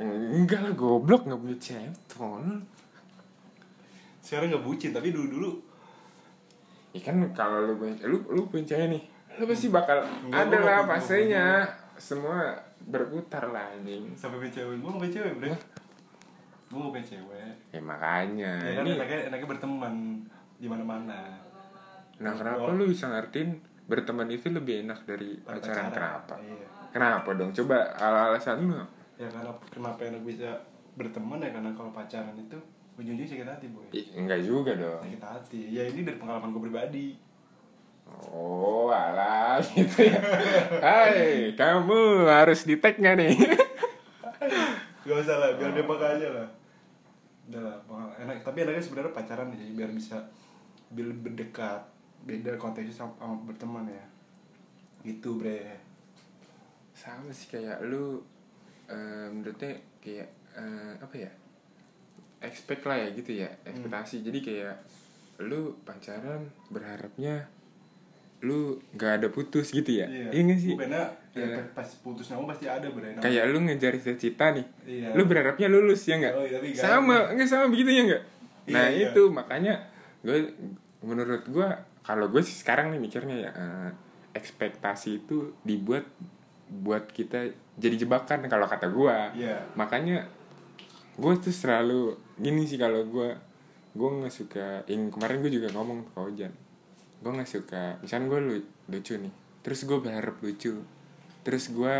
Enggak 0.00 0.64
lah 0.64 0.72
goblok 0.72 1.28
nggak 1.28 1.36
punya 1.38 1.56
cewek 1.58 1.92
tolol. 2.20 2.60
sekarang 4.20 4.52
gak 4.52 4.64
bucin 4.64 4.92
tapi 4.92 5.16
dulu 5.16 5.26
dulu 5.32 5.50
ya 6.92 7.00
kan 7.00 7.16
kalau 7.32 7.64
lu 7.64 7.74
punya 7.80 7.96
lu 8.04 8.20
lu 8.28 8.44
punya 8.52 8.76
cewek 8.76 8.88
nih 8.92 9.02
lu 9.40 9.48
pasti 9.48 9.72
bakal 9.72 10.04
Enggak, 10.28 10.52
ada 10.52 10.56
gua 10.60 10.68
lah 10.68 10.80
fasenya 10.84 11.46
semua 12.00 12.56
berputar 12.88 13.52
lah 13.52 13.76
anjing. 13.76 14.08
Sampai 14.16 14.40
punya 14.40 14.52
cewek 14.56 14.80
gue 14.80 14.88
gak 14.88 15.00
punya 15.04 15.14
cewek 15.20 15.32
bre. 15.36 15.48
Gue 16.72 16.78
gak 16.80 16.92
punya 16.96 17.06
cewek. 17.06 17.52
Ya 17.70 17.80
makanya 17.84 18.52
ya 18.64 18.72
kan 18.80 18.84
ini 18.84 18.90
enaknya 18.96 19.18
enaknya 19.28 19.48
berteman 19.48 19.94
di 20.60 20.68
mana 20.68 20.84
mana 20.84 21.20
Nah 22.20 22.32
kenapa 22.36 22.68
lu 22.76 22.84
bisa 22.88 23.08
ngertiin 23.08 23.50
berteman 23.88 24.28
itu 24.28 24.52
lebih 24.52 24.84
enak 24.84 25.08
dari 25.08 25.40
pacaran? 25.40 25.88
kenapa? 25.92 26.34
iya. 26.44 26.68
Kenapa 26.90 27.28
dong? 27.34 27.50
Coba 27.54 27.96
al 27.96 28.32
alasan 28.32 28.68
lu. 28.68 28.76
ya 29.20 29.28
karena 29.28 29.52
kenapa 29.68 30.00
enak 30.00 30.24
bisa 30.24 30.48
berteman 31.00 31.40
ya 31.40 31.50
karena 31.50 31.72
kalau 31.72 31.88
pacaran 31.90 32.36
itu 32.36 32.60
ujung-ujungnya 32.94 33.32
sakit 33.32 33.48
hati 33.48 33.66
boy 33.72 33.88
Ih, 33.90 34.12
enggak 34.12 34.44
juga 34.44 34.76
dong. 34.76 35.00
sakit 35.00 35.24
hati. 35.24 35.60
Ya 35.72 35.88
ini 35.88 36.04
dari 36.04 36.20
pengalaman 36.20 36.52
gue 36.52 36.60
pribadi. 36.60 37.08
Oh, 38.28 38.92
alah 38.92 39.56
gitu 39.70 40.04
ya. 40.04 40.20
Hai, 40.82 41.54
kamu 41.54 42.26
harus 42.26 42.68
di 42.68 42.76
tag 42.76 42.98
nggak 43.00 43.16
nih? 43.16 43.32
gak 45.00 45.16
usah 45.16 45.36
lah 45.38 45.50
biar 45.56 45.72
dia 45.72 45.86
pakai 45.86 46.08
aja 46.18 46.28
lah. 46.28 46.48
Udah 47.48 47.60
lah 47.64 47.76
enak. 48.20 48.44
Tapi 48.44 48.62
enaknya 48.62 48.84
sebenarnya 48.84 49.16
pacaran 49.16 49.48
sih 49.56 49.72
biar 49.72 49.90
bisa 49.90 50.20
biar 50.92 51.08
berdekat. 51.14 51.82
Beda 52.20 52.52
konteksnya 52.60 52.92
sama, 52.92 53.16
sama 53.16 53.40
berteman 53.48 53.88
ya. 53.88 54.04
Gitu 55.00 55.40
bre. 55.40 55.80
Sama 56.92 57.32
sih 57.32 57.48
kayak 57.48 57.80
lu 57.80 58.20
eh, 58.86 59.26
menurutnya 59.32 59.72
kayak 60.04 60.28
eh, 60.52 60.92
apa 60.96 61.14
ya? 61.14 61.30
Expect 62.40 62.82
lah 62.84 62.96
ya 62.96 63.08
gitu 63.12 63.30
ya, 63.36 63.48
ekspektasi. 63.62 64.24
Jadi 64.24 64.38
kayak 64.40 64.74
lu 65.40 65.76
pacaran 65.82 66.48
berharapnya 66.68 67.44
lu 68.40 68.80
nggak 68.92 69.12
ada 69.20 69.28
putus 69.28 69.68
gitu 69.68 70.00
ya? 70.00 70.08
Iya 70.08 70.40
nggak 70.40 70.58
sih? 70.58 70.72
Bukannya 70.72 71.04
ya, 71.36 71.44
Iya. 71.44 71.60
pas 71.70 71.86
putus 72.00 72.26
nama 72.26 72.42
pasti 72.48 72.66
ada 72.66 72.88
bre 72.88 73.14
kayak 73.20 73.44
lu 73.48 73.62
ngejar 73.62 73.94
cita-cita 73.94 74.50
nih 74.50 74.66
Iya. 74.82 75.08
lu 75.14 75.22
berharapnya 75.24 75.68
lulus 75.68 76.08
ya 76.08 76.18
nggak 76.18 76.34
Oh, 76.34 76.42
iya, 76.42 76.58
sama 76.74 77.30
nggak 77.30 77.46
sama 77.46 77.70
begitu 77.70 77.86
ya 77.92 78.02
nggak 78.02 78.22
nah 78.66 78.88
Iya, 78.88 78.96
iya. 78.98 79.06
itu 79.12 79.22
makanya 79.30 79.74
gue 80.26 80.50
menurut 81.00 81.46
gue 81.46 81.68
kalau 82.02 82.26
gue 82.26 82.42
sih 82.42 82.56
sekarang 82.56 82.90
nih 82.90 82.98
mikirnya 82.98 83.36
ya 83.46 83.50
eh, 83.54 83.90
ekspektasi 84.34 85.22
itu 85.22 85.54
dibuat 85.62 86.02
buat 86.66 87.06
kita 87.06 87.46
jadi 87.78 87.94
jebakan 88.00 88.50
kalau 88.50 88.66
kata 88.66 88.90
gue 88.90 89.16
Iya. 89.38 89.70
makanya 89.78 90.26
gue 91.20 91.32
tuh 91.36 91.52
selalu 91.52 92.16
gini 92.40 92.64
sih 92.64 92.80
kalau 92.80 93.04
gue 93.04 93.36
gue 93.92 94.08
nggak 94.08 94.32
suka 94.32 94.88
yang 94.88 95.12
kemarin 95.12 95.44
gue 95.44 95.52
juga 95.52 95.68
ngomong 95.76 96.08
ke 96.08 96.16
Ojan. 96.16 96.52
Gue 97.20 97.30
nggak 97.36 97.50
suka 97.50 98.00
misalnya 98.00 98.26
gue 98.32 98.40
lu, 98.40 98.54
lucu 98.88 99.14
nih 99.20 99.32
terus 99.60 99.84
gue 99.84 99.98
berharap 100.00 100.40
lucu. 100.40 100.80
Terus 101.44 101.64
gue 101.68 101.96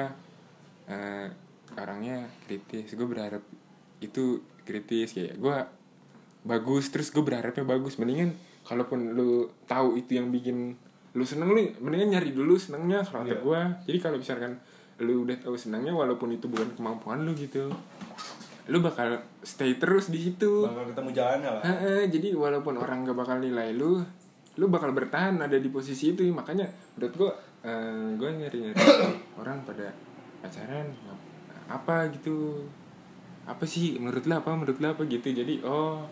eh, 0.88 1.28
orangnya 1.76 2.24
kritis 2.48 2.96
gue 2.96 3.04
berharap 3.04 3.44
itu 4.00 4.40
kritis 4.64 5.12
kayak 5.12 5.36
gue 5.36 5.56
bagus 6.40 6.88
terus 6.88 7.12
gue 7.12 7.20
berharapnya 7.20 7.68
bagus. 7.68 8.00
Mendingan 8.00 8.32
kalaupun 8.64 9.12
lu 9.12 9.52
tahu 9.68 10.00
itu 10.00 10.16
yang 10.16 10.32
bikin 10.32 10.72
lu 11.10 11.26
seneng 11.26 11.50
lu 11.50 11.58
mendingan 11.82 12.16
nyari 12.16 12.30
dulu 12.30 12.54
senengnya 12.54 13.02
kalau 13.02 13.26
Iya. 13.26 13.42
gue 13.42 13.60
jadi 13.90 13.98
kalau 13.98 14.16
misalkan 14.22 14.62
lu 15.02 15.26
udah 15.26 15.36
tahu 15.42 15.58
senangnya 15.58 15.90
walaupun 15.90 16.30
itu 16.30 16.46
bukan 16.46 16.70
kemampuan 16.78 17.26
lu 17.26 17.34
gitu 17.34 17.66
lu 18.70 18.78
bakal 18.78 19.18
stay 19.42 19.74
terus 19.76 20.08
di 20.08 20.22
situ. 20.22 20.62
Bakal 20.62 20.94
ketemu 20.94 21.10
jalannya 21.10 21.50
lah. 21.50 21.62
Heeh, 21.66 22.06
jadi 22.06 22.38
walaupun 22.38 22.78
orang 22.78 23.02
gak 23.02 23.18
bakal 23.18 23.42
nilai 23.42 23.74
lu 23.74 23.98
lu 24.54 24.66
bakal 24.66 24.94
bertahan 24.94 25.42
ada 25.42 25.58
di 25.58 25.66
posisi 25.68 26.14
itu. 26.14 26.22
Makanya 26.30 26.70
menurut 26.94 27.14
gua 27.18 27.30
eh, 27.60 28.14
gua 28.14 28.30
nyari 28.30 28.58
nyari 28.62 28.78
orang 29.42 29.58
pada 29.66 29.90
pacaran 30.38 30.86
apa 31.66 32.14
gitu. 32.14 32.62
Apa 33.42 33.66
sih? 33.66 33.98
Menurut 33.98 34.22
lu 34.22 34.34
apa? 34.34 34.50
Menurut 34.54 34.78
lu 34.78 34.86
apa 34.86 35.02
gitu. 35.04 35.28
Jadi 35.28 35.66
oh 35.66 36.06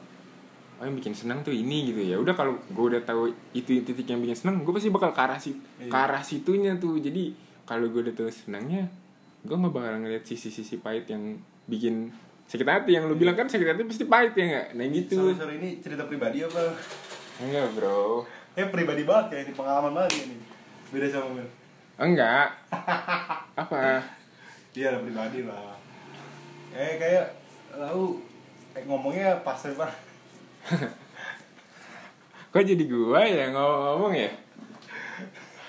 oh 0.78 0.84
yang 0.86 0.94
bikin 0.94 1.14
senang 1.14 1.42
tuh 1.42 1.54
ini 1.54 1.94
gitu 1.94 2.02
ya. 2.02 2.18
Udah 2.18 2.34
kalau 2.34 2.58
gua 2.74 2.90
udah 2.98 3.02
tahu 3.02 3.30
itu 3.54 3.82
titik 3.86 4.06
yang 4.06 4.18
bikin 4.18 4.34
senang 4.34 4.66
gua 4.66 4.74
pasti 4.74 4.90
bakal 4.90 5.14
ke 5.14 5.20
arah 5.22 5.38
situ 5.38 5.58
Iya. 5.78 5.90
ke 5.90 5.96
arah 5.96 6.22
situnya 6.22 6.72
tuh. 6.74 6.98
Jadi 6.98 7.30
kalau 7.62 7.86
gua 7.90 8.02
udah 8.02 8.14
tahu 8.18 8.30
senangnya 8.30 8.90
gua 9.46 9.54
nggak 9.62 9.74
bakal 9.74 9.94
ngeliat 10.02 10.26
sisi-sisi 10.26 10.82
pahit 10.82 11.06
yang 11.06 11.38
bikin 11.68 12.10
sakit 12.48 12.64
hati 12.64 12.96
yang 12.96 13.04
lu 13.04 13.14
bilang 13.14 13.36
kan 13.36 13.44
sakit 13.44 13.76
hati 13.76 13.84
pasti 13.84 14.08
pahit 14.08 14.32
ya 14.32 14.44
nggak? 14.48 14.66
Nah 14.72 14.84
gitu. 14.88 15.16
Sorry 15.20 15.36
sorry 15.36 15.54
ini 15.60 15.68
cerita 15.84 16.08
pribadi 16.08 16.40
apa? 16.40 16.72
Enggak 17.38 17.66
bro. 17.76 18.24
Eh 18.56 18.66
pribadi 18.66 19.04
banget 19.04 19.26
ya 19.30 19.38
ini 19.44 19.52
pengalaman 19.52 19.92
banget 19.92 20.12
ya 20.16 20.22
ini. 20.32 20.36
Beda 20.88 21.06
sama 21.12 21.36
Mel 21.36 21.48
Enggak. 22.00 22.48
Apa? 23.62 24.00
Iya 24.72 24.96
lah 24.96 25.00
pribadi 25.04 25.44
lah. 25.44 25.76
Eh 26.72 26.96
kayak 26.96 27.26
lalu 27.76 28.24
eh, 28.72 28.82
ngomongnya 28.88 29.44
pas 29.44 29.60
banget 29.60 29.92
Kok 32.48 32.64
jadi 32.64 32.84
gua 32.88 33.20
ya 33.28 33.52
ngomong 33.52 34.16
ya? 34.16 34.32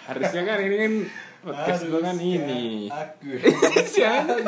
Harusnya 0.07 0.41
kan 0.47 0.57
ini 0.63 0.75
kan 0.79 0.93
Podcast 1.39 1.91
gua 1.91 1.99
kan 2.03 2.15
Harusnya 2.15 2.39
ini. 2.39 2.87
aku. 2.87 3.29
Si 3.91 3.99
anjing 3.99 4.47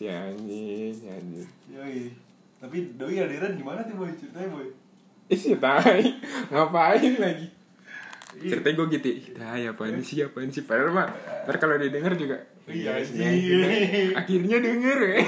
Si 0.00 0.08
anjing 0.08 0.96
Si 0.96 1.12
anjing 1.12 1.44
Yoi. 1.68 2.08
Tapi 2.56 2.96
doi 2.96 3.20
aliran 3.20 3.52
gimana 3.52 3.84
tuh 3.84 4.00
boy? 4.00 4.08
Ceritanya 4.16 4.48
boy? 4.48 4.64
Ih 5.28 5.36
si 5.36 5.52
tai. 5.56 6.00
Ngapain 6.48 7.12
lagi? 7.20 7.46
Iya. 8.40 8.48
Ceritanya 8.56 8.74
gue 8.80 8.86
gitu. 8.96 9.08
Ih 9.12 9.26
tai 9.36 9.68
apaan 9.68 10.00
sih 10.00 10.24
apaan 10.24 10.48
sih? 10.48 10.64
Padahal 10.64 10.88
mah 10.88 11.08
Ntar 11.44 11.60
kalau 11.60 11.76
dia 11.76 11.92
denger 11.92 12.16
juga 12.16 12.40
Iya, 12.64 12.96
sih. 13.04 13.20
Akhirnya 14.16 14.56
denger 14.56 14.98
ya. 15.04 15.18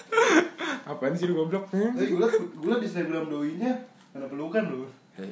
Apaan 0.90 1.12
sih 1.12 1.28
lu 1.28 1.36
goblok? 1.36 1.68
Tapi 1.68 2.08
gue 2.08 2.28
gue 2.56 2.74
di 2.78 2.88
snapgram 2.88 3.28
doinya 3.28 3.76
Ada 4.16 4.24
pelukan 4.26 4.64
loh 4.64 4.88
Eh, 5.20 5.28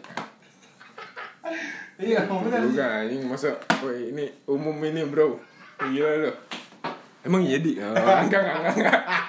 Iya 1.99 2.29
ngomongnya. 2.29 2.61
juga 2.61 2.85
anjing. 3.01 3.25
Masa 3.25 3.57
ini 4.05 4.29
umum 4.45 4.77
ini 4.85 5.03
bro. 5.09 5.41
Gila 5.81 6.13
lo 6.21 6.33
emang 7.27 7.43
iya 7.43 7.59
di? 7.59 7.79
Oh, 7.79 7.95
enggak 8.25 8.41
enggak 8.41 8.57
enggak, 8.57 8.75
enggak. 8.77 9.03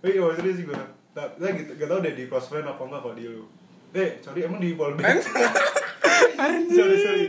Iya 0.00 0.32
serius 0.32 0.56
sih 0.56 0.64
gue 0.64 0.72
Gak, 1.12 1.36
gak, 1.36 1.76
gak 1.76 1.88
tau 1.92 2.00
deh 2.00 2.16
di 2.16 2.24
close 2.24 2.48
friend 2.48 2.64
apa 2.64 2.80
enggak 2.80 3.00
kalau 3.04 3.14
dia 3.18 3.28
lu. 3.28 3.44
Eh 3.92 4.16
sorry 4.24 4.48
emang 4.48 4.62
di 4.62 4.72
fallback 4.72 5.20
Sorry 6.72 6.96
sorry. 7.04 7.24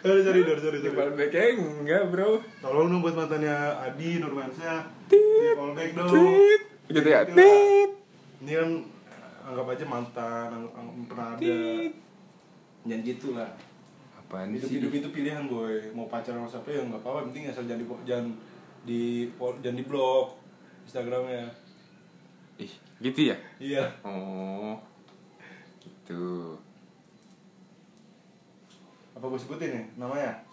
Sorry 0.00 0.20
sorry 0.24 0.40
sorry 0.40 0.60
sorry, 0.64 0.78
sorry. 0.80 0.96
Fallbacknya 0.96 1.44
enggak 1.60 2.02
bro. 2.08 2.40
Tolong 2.64 2.88
dong 2.88 3.00
buat 3.04 3.12
mantannya 3.12 3.52
Adi 3.76 4.24
Nurmansyah. 4.24 4.88
Di 5.12 5.20
fallback 5.52 5.90
dong. 5.92 6.08
Tit. 6.08 6.60
gitu 6.88 7.08
ya? 7.08 7.20
Gitu 7.28 7.36
tit. 7.36 7.90
Ini 8.40 8.52
kan 8.56 8.70
anggap 9.44 9.66
aja 9.68 9.84
mantan, 9.84 10.48
anggap, 10.48 10.72
anggap 10.80 10.94
pernah 11.12 11.26
ada. 11.36 11.40
Tit. 11.44 11.92
Jangan 12.88 13.00
gitu 13.04 13.28
lah 13.36 13.50
apaan 14.24 14.56
hidup 14.56 14.68
sih? 14.68 14.76
hidup 14.80 14.92
itu 14.92 15.08
pilihan 15.12 15.44
boy. 15.46 15.76
Mau 15.92 16.08
pacaran 16.08 16.42
sama 16.44 16.48
siapa 16.48 16.68
ya 16.72 16.80
nggak 16.84 17.00
apa-apa. 17.00 17.30
Penting 17.30 17.52
asal 17.52 17.64
jangan 17.68 17.80
di 17.80 17.86
jangan 18.08 18.26
di 18.84 19.02
jangan 19.62 19.76
di 19.78 19.84
blok 19.84 20.26
instagramnya. 20.88 21.46
Ih 22.60 22.72
gitu 23.00 23.20
ya? 23.32 23.36
Iya. 23.60 23.84
Oh 24.02 24.76
gitu. 26.04 26.56
Apa 29.16 29.24
gue 29.30 29.40
sebutin 29.40 29.70
nih 29.72 29.84
namanya? 29.96 30.44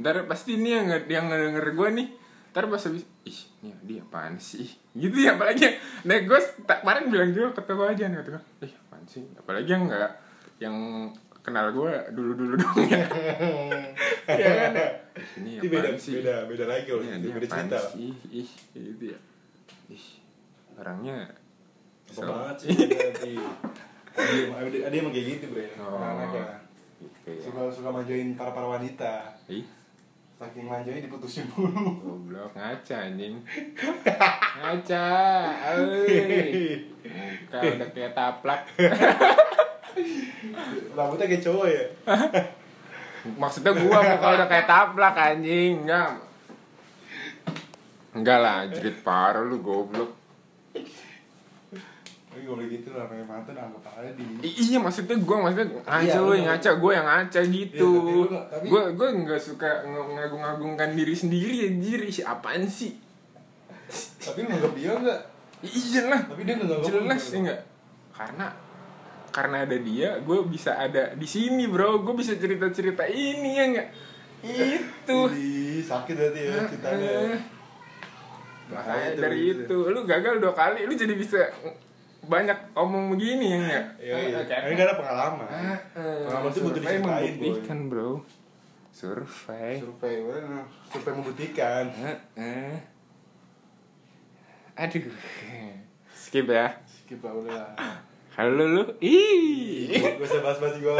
Ntar 0.00 0.26
pasti 0.26 0.58
ini 0.58 0.74
yang 0.74 0.86
yang 1.06 1.26
denger 1.30 1.76
gue 1.76 1.88
nih. 2.02 2.08
Ntar 2.52 2.68
pas 2.68 2.82
habis 2.84 3.04
ih 3.24 3.40
ini 3.62 3.70
dia 3.86 4.02
apaan 4.02 4.36
sih? 4.36 4.66
Gitu 4.92 5.24
ya 5.24 5.40
apalagi 5.40 5.72
nah 6.04 6.20
gue 6.20 6.40
tak 6.68 6.84
kemarin 6.84 7.08
bilang 7.08 7.30
juga 7.32 7.56
ketemu 7.56 7.82
aja 7.88 8.04
nih 8.12 8.16
kata 8.20 8.28
gue 8.34 8.42
ih 8.68 8.74
apaan 8.76 9.04
sih? 9.08 9.22
Apalagi 9.38 9.70
yang 9.72 9.84
enggak 9.88 10.12
yang 10.60 10.76
kenal 11.42 11.70
gue 11.70 11.92
dulu 12.10 12.32
dulu 12.32 12.54
dong 12.54 12.76
ya. 12.86 13.02
Ya 14.22 14.46
kan? 14.48 14.72
Ini 15.42 15.58
ini 15.58 15.66
beda 15.66 15.98
sih? 15.98 16.14
beda 16.16 16.46
beda 16.46 16.64
lagi 16.64 16.86
loh 16.88 17.02
Ini, 17.02 17.18
ini 17.18 17.34
beda 17.34 17.46
cerita. 17.48 17.78
sih? 17.90 18.14
Ih 18.30 18.48
gitu 18.72 19.04
ya. 19.10 19.18
Ih 19.90 20.04
orangnya 20.72 21.26
apa 22.06 22.14
so- 22.14 22.22
banget 22.24 22.56
sih 22.56 22.70
nanti 23.02 23.32
ada 24.12 24.32
ada 24.62 24.78
ada 24.86 24.94
yang 24.94 25.10
kayak 25.10 25.26
gitu 25.34 25.44
bre. 25.50 25.66
Oh. 25.76 25.98
anak 25.98 26.30
ya. 26.32 26.46
gitu 27.00 27.28
ya. 27.28 27.42
Suka 27.42 27.60
suka 27.68 27.90
manjain 27.90 28.32
para 28.32 28.54
para 28.54 28.68
wanita. 28.70 29.34
Ih. 29.50 29.66
Saking 30.32 30.66
manjanya 30.66 31.02
diputusin 31.02 31.46
dulu 31.48 31.98
goblok 31.98 32.50
ngaca 32.54 32.96
anjing. 33.10 33.42
Ngaca 34.62 35.06
muka 37.52 37.58
udah 37.58 37.88
kayak 37.90 38.12
taplak 38.12 38.62
rambutnya 40.92 41.26
kayak 41.28 41.42
cowok 41.44 41.66
ya? 41.68 41.84
Maksudnya 43.38 43.72
gua 43.76 43.98
muka 44.02 44.26
udah 44.34 44.48
kayak 44.48 44.66
taplak 44.66 45.14
anjing. 45.14 45.86
Enggak. 45.86 46.10
Enggak 48.12 48.38
lah 48.42 48.58
jerit 48.68 48.98
parah 49.00 49.40
lu 49.40 49.62
goblok. 49.62 50.12
Tapi 52.32 52.48
gitu 52.48 52.96
lah 52.96 53.04
mantan 53.28 53.54
anggap 53.54 53.84
aja 53.92 54.10
di 54.16 54.24
I- 54.40 54.56
iya 54.66 54.78
maksudnya 54.80 55.20
gua 55.20 55.46
maksudnya 55.46 55.68
ngaca 55.84 56.00
Iya, 56.02 56.16
lu 56.18 56.32
bener. 56.32 56.44
ngaca 56.48 56.70
gua 56.80 56.92
yang 56.96 57.06
ngaca 57.06 57.40
gitu. 57.44 57.88
Iya, 57.92 58.00
tapi 58.00 58.10
lu 58.10 58.24
nggak- 58.26 58.46
tapi- 58.48 58.68
gua 58.68 58.82
gua 58.92 59.08
nggak 59.12 59.40
suka 59.40 59.70
ng- 59.84 60.10
ngagung-ngagungkan 60.16 60.90
diri 60.96 61.14
sendiri 61.14 61.56
anjir. 61.68 62.00
Ih, 62.02 62.18
apaan 62.24 62.64
sih? 62.64 62.96
Tapi 64.18 64.38
lu 64.42 64.48
nganggap 64.48 64.72
dia 64.74 64.92
enggak 64.92 65.20
iya 65.62 66.10
lah 66.10 66.20
tapi 66.26 66.42
dia 66.42 66.58
nggak 66.58 66.82
jelas 66.82 67.22
lu. 67.22 67.30
ya 67.30 67.38
enggak 67.38 67.60
karena 68.12 68.46
karena 69.32 69.64
ada 69.64 69.76
dia 69.80 70.20
gue 70.20 70.38
bisa 70.46 70.76
ada 70.76 71.16
di 71.16 71.24
sini 71.24 71.64
bro. 71.66 72.04
Gue 72.04 72.20
bisa 72.20 72.36
cerita 72.36 72.68
cerita 72.68 73.08
ini 73.08 73.50
ya 73.56 73.64
enggak 73.64 73.88
itu. 74.44 75.18
Ih, 75.40 75.80
sakit 75.80 76.14
berarti 76.14 76.40
ya 76.44 76.56
ceritanya. 76.68 77.10
Bahaya 78.72 78.72
makanya 78.72 79.08
tuh 79.16 79.22
dari 79.24 79.40
itu 79.52 79.76
lu 79.92 80.00
gagal 80.08 80.34
dua 80.40 80.54
kali 80.56 80.88
lu 80.88 80.94
jadi 80.96 81.12
bisa 81.12 81.40
banyak 82.22 82.72
omong 82.78 83.12
begini 83.12 83.44
ya 83.50 83.58
enggak 83.58 83.86
Iya, 83.98 84.16
iya. 84.30 84.56
Ini 84.70 84.82
ada 84.84 84.94
pengalaman. 84.94 85.46
Pengalaman 85.96 86.50
tuh 86.52 86.60
butuh 86.68 86.80
diceritain, 86.80 87.34
membuktikan 87.40 87.78
bro. 87.90 88.10
Survei. 88.92 89.80
Survei, 89.80 90.20
mana? 90.20 90.68
Survei 90.92 91.12
membuktikan. 91.16 91.88
Aduh. 94.76 95.12
Skip 96.22 96.46
ya. 96.48 96.68
Skip 96.84 97.20
lah 97.24 97.32
udah. 97.32 97.66
Halo 98.32 98.64
lu 98.64 98.82
ih 98.98 99.92
Gak 99.92 100.24
usah 100.24 100.40
bahas-bahas 100.40 100.76
gue. 100.80 100.92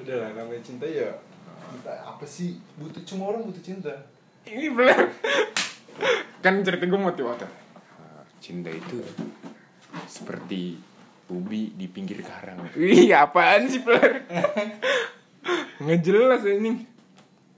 udah 0.00 0.16
lah, 0.18 0.30
namanya 0.34 0.62
cinta 0.66 0.82
ya. 0.82 1.14
Cinta 1.70 1.92
apa 2.02 2.24
sih? 2.26 2.58
Butuh 2.74 3.02
cuma 3.06 3.30
orang 3.30 3.46
butuh 3.46 3.62
cinta. 3.62 3.92
ini 4.48 4.72
belum 4.72 4.96
kan 6.40 6.64
cerita 6.64 6.88
gue 6.88 6.96
motivator 6.96 7.44
Ah, 8.00 8.24
cinta 8.40 8.72
itu 8.72 9.04
seperti 10.08 10.80
ubi 11.28 11.76
di 11.76 11.86
pinggir 11.86 12.24
karang 12.24 12.64
Ih 12.72 13.12
apaan 13.12 13.68
sih 13.68 13.84
peler 13.84 14.24
nggak 15.84 16.00
jelas 16.00 16.40
ini 16.48 16.88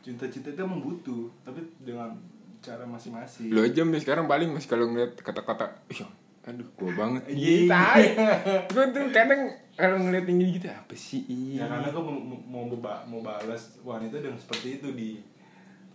Cinta-cinta 0.02 0.50
itu 0.50 0.58
emang 0.58 0.82
butuh, 0.82 1.30
tapi 1.46 1.62
dengan 1.78 2.18
cara 2.58 2.82
masing-masing 2.82 3.54
Lu 3.54 3.62
aja 3.62 3.86
sekarang 4.02 4.26
paling 4.26 4.50
mas 4.50 4.66
kalau 4.66 4.90
ngeliat 4.90 5.14
kata-kata, 5.14 5.78
iya, 5.86 6.10
aduh 6.42 6.66
gua 6.74 6.90
banget. 6.92 7.22
Iya. 7.28 7.70
Gitu. 7.96 8.22
gue 8.72 8.84
tuh 8.90 9.02
kadang 9.10 9.42
kalau 9.72 9.96
ngeliat 9.96 10.26
yang 10.26 10.42
gitu 10.42 10.66
apa 10.66 10.90
sih? 10.92 11.22
ya 11.54 11.64
karena 11.64 11.88
gue 11.88 12.02
mau 12.02 12.18
mau 12.18 12.62
mau, 12.64 12.76
ba- 12.76 13.04
mau 13.04 13.20
balas 13.20 13.78
wanita 13.80 14.18
dengan 14.18 14.36
seperti 14.36 14.78
itu 14.78 14.88
di 14.92 15.10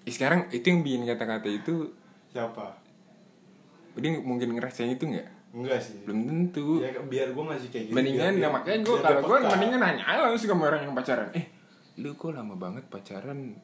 Eh, 0.02 0.10
sekarang 0.10 0.48
itu 0.50 0.64
yang 0.64 0.82
bikin 0.82 1.04
kata-kata 1.04 1.52
itu, 1.52 1.92
siapa 2.28 2.80
dia 3.94 4.14
mungkin 4.16 4.54
ngerasain 4.54 4.94
itu 4.94 5.04
nggak? 5.04 5.28
enggak 5.50 5.80
sih 5.82 6.06
Belum 6.06 6.22
tentu. 6.24 6.80
ya 6.80 6.94
biar 7.02 7.34
gue 7.34 7.44
masih 7.44 7.68
kayak 7.68 7.86
gitu 7.88 7.96
mendingan 7.96 8.32
biar- 8.32 8.40
ya 8.40 8.50
makanya 8.50 8.80
gue 8.80 8.96
kalau 9.00 9.22
gue 9.22 9.38
mendingan 9.50 9.80
nanya 9.82 10.04
langsung 10.22 10.48
sama 10.48 10.64
orang 10.66 10.82
yang 10.82 10.94
pacaran 10.94 11.28
eh 11.34 11.46
lu 11.98 12.14
kok 12.14 12.30
lama 12.30 12.54
banget 12.54 12.84
pacaran 12.88 13.58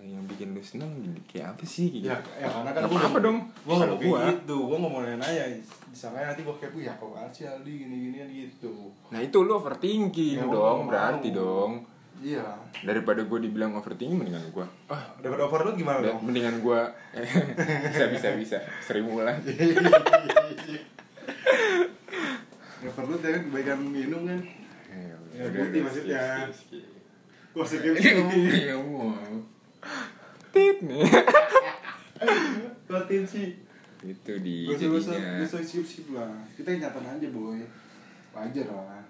yang 0.00 0.22
bikin 0.24 0.52
lu 0.52 0.60
seneng 0.60 0.90
kayak 1.24 1.52
apa 1.52 1.64
sih 1.64 2.00
ya, 2.00 2.14
gitu. 2.14 2.30
ya 2.36 2.46
karena 2.46 2.70
kan 2.70 2.82
apa-apa 2.84 2.98
nggak- 3.08 3.22
dong. 3.22 3.38
gua 3.62 3.74
nggak 3.76 3.90
mau 3.90 4.18
gitu 4.28 4.56
gua 4.64 4.76
nggak 4.76 4.90
mau 4.90 5.00
nanya 5.02 5.44
disangka 5.88 6.18
nanti 6.22 6.42
gua 6.42 6.54
kayak 6.54 6.72
ya 6.78 6.92
kok 6.92 7.10
sih 7.30 7.44
Aldi? 7.44 7.72
Gini 7.78 7.96
gini 8.06 8.18
gitu. 8.44 8.72
Nah 9.08 9.18
itu 9.18 9.38
lu 9.38 9.52
overthinking 9.52 10.38
Ya, 10.38 10.46
dong 10.46 10.78
berarti 10.84 11.28
dong. 11.30 11.72
Iya. 12.18 12.42
Daripada 12.80 13.22
gue 13.22 13.38
dibilang 13.40 13.74
overthinking 13.74 14.18
mendingan 14.18 14.42
gue 14.50 14.66
ah 14.88 15.02
daripada 15.18 15.46
overload 15.46 15.74
gimana 15.74 16.02
dong? 16.02 16.18
mendingan 16.20 16.58
gue 16.58 16.80
bisa 17.86 18.04
bisa. 18.10 18.28
Bisa 18.34 18.58
seribu 18.82 19.22
lah 19.22 19.38
overload 22.80 23.20
ya 23.20 23.30
kan 23.32 23.42
kebaikan 23.44 23.78
minum 23.80 24.22
kan? 24.24 24.40
Ya, 24.88 25.14
Ya, 25.38 25.46
putih 25.46 25.80
maksudnya. 25.80 26.22
skip, 26.50 26.82
skip, 26.82 26.82
skip. 26.82 27.54
Wah, 27.54 27.62
skip 27.62 27.94
skip. 27.94 28.16
Iya, 28.34 28.74
wow. 28.74 29.14
Tit 30.58 30.78
sih. 33.30 33.48
itu 34.00 34.32
di 34.38 34.66
jadinya 34.68 34.98
usah 35.42 35.58
skip 35.60 35.82
skip 35.82 36.06
lah. 36.10 36.30
Kita 36.54 36.70
nyatan 36.72 37.04
aja 37.08 37.26
boy. 37.28 37.62
Wajar 38.30 38.66
lah. 38.68 39.02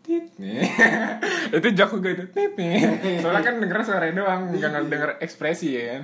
tit 0.00 0.32
nih 0.38 0.64
itu 1.60 1.68
jauh 1.70 2.00
gue 2.00 2.12
itu 2.14 2.24
tit 2.30 2.56
nih 2.56 2.80
soalnya 3.20 3.42
kan 3.42 3.60
denger 3.60 3.84
suara 3.84 4.08
doang 4.08 4.48
nggak 4.48 4.88
denger 4.88 5.10
ekspresi 5.20 5.76
ya 5.76 5.84
kan 5.92 6.02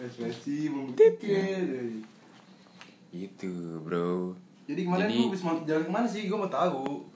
Ekspresi 0.00 0.66
membuktikan. 0.66 2.02
itu 3.12 3.52
bro 3.78 4.34
Jadi 4.66 4.80
kemarin 4.82 5.06
Jadi- 5.06 5.26
habis 5.26 5.42
mau 5.42 5.54
jalan 5.62 5.82
ke 5.84 5.92
mana 5.92 6.06
sih? 6.06 6.26
Gue 6.26 6.34
mau 6.36 6.48
tahu. 6.48 7.06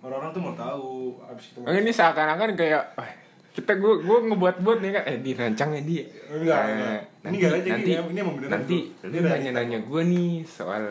Orang-orang 0.00 0.30
tuh 0.30 0.40
mau 0.40 0.54
tahu. 0.54 1.18
Abis 1.22 1.50
ketemu. 1.50 1.64
Oh, 1.66 1.74
ini 1.76 1.90
seakan-akan 1.90 2.50
kayak 2.54 2.82
"Wah, 2.94 3.10
kita 3.50 3.72
gue 3.74 3.94
gue 3.98 4.18
ngebuat-buat 4.24 4.78
nih 4.78 4.90
kan 4.92 5.02
eh 5.04 5.18
dirancangnya 5.18 5.82
dia 5.82 6.04
Enggak, 6.28 6.60
Eh, 6.60 6.70
enggak. 6.70 7.00
Ini 7.20 7.36
nanti 7.50 7.68
nanti 7.68 7.90
ini- 7.90 8.06
ini 8.06 8.18
emang 8.18 8.34
beneran, 8.34 8.52
nanti 8.54 8.76
lu 8.96 9.06
Ini 9.06 9.18
dari 9.18 9.28
nanya-nanya 9.28 9.78
gue 9.82 10.02
nih 10.06 10.30
soal 10.42 10.84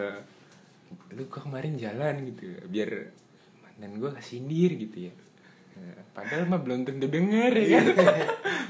lu 1.09 1.23
kok 1.25 1.41
kemarin 1.41 1.73
jalan 1.75 2.15
gitu 2.23 2.43
biar 2.67 2.89
mantan 3.59 3.91
gue 3.95 4.11
kesindir 4.13 4.71
gitu 4.75 5.07
ya 5.07 5.13
Eh, 5.71 5.95
padahal 6.11 6.43
mah 6.45 6.59
belum 6.59 6.83
tentu 6.83 7.07
denger 7.07 7.55
ya 7.55 7.79
kan 7.79 7.85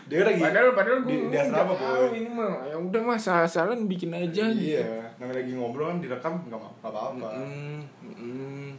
Dia 0.06 0.22
lagi. 0.24 0.38
padahal 0.40 0.70
padahal 0.72 1.00
gue 1.02 1.10
di, 1.26 1.34
asrama 1.34 1.74
boy. 1.74 2.14
ini 2.14 2.30
mah 2.30 2.50
ya 2.64 2.78
udah 2.78 3.02
mah 3.04 3.18
salah-salan 3.18 3.80
bikin 3.84 4.12
aja 4.12 4.46
gitu 4.48 4.78
Iya. 4.78 5.10
Namanya 5.18 5.42
lagi 5.42 5.52
ngobrol 5.52 5.98
direkam 5.98 6.38
nggak 6.44 6.54
apa- 6.56 6.78
apa-apa. 6.84 7.30
Mm, 7.36 7.82
mm. 8.06 8.70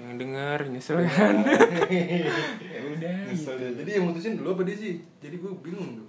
Yang 0.00 0.16
dengar 0.16 0.58
nyesel 0.68 1.04
kan 1.04 1.44
ya 2.74 2.80
udah 2.88 3.14
Nyesel 3.30 3.54
dia. 3.60 3.70
Jadi 3.76 3.90
yang 4.00 4.04
mutusin 4.08 4.34
dulu 4.40 4.56
apa 4.56 4.62
dia 4.66 4.76
sih? 4.76 4.94
Jadi 5.20 5.36
gue 5.38 5.52
bingung 5.60 6.00
tuh. 6.00 6.08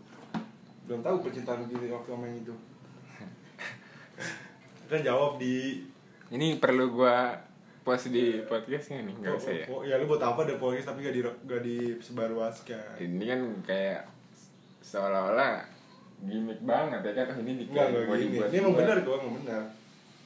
Belum 0.88 1.03
tahu 1.03 1.21
percintaan 1.24 1.67
gitu 1.69 1.86
waktu 1.91 2.10
sama 2.10 2.25
yang 2.27 2.39
itu. 2.41 2.55
kan 4.91 5.00
jawab 5.03 5.38
di 5.38 5.86
Ini 6.31 6.63
perlu 6.63 6.95
gua 6.95 7.36
post 7.84 8.08
di 8.08 8.39
podcastnya 8.47 9.04
nih, 9.04 9.15
nggak 9.19 9.36
usah 9.36 9.51
ya. 9.51 9.65
Oh, 9.67 9.84
ya 9.84 9.99
lu 9.99 10.08
buat 10.08 10.23
apa 10.23 10.47
ada 10.47 10.56
podcast 10.56 10.95
tapi 10.95 11.04
gak 11.04 11.15
di 11.17 11.21
gak 11.25 11.62
disebarluaskan. 11.65 13.04
Ini 13.04 13.25
kan 13.27 13.41
kayak 13.67 14.01
seolah-olah 14.80 15.67
gimmick 16.21 16.62
banget 16.62 17.01
ya 17.04 17.25
kan 17.25 17.36
ini 17.41 17.65
di 17.65 17.65
dibuat 17.67 18.47
Ini 18.54 18.58
emang 18.62 18.75
benar 18.77 18.97
kok, 19.01 19.15
emang 19.19 19.36
benar. 19.43 19.81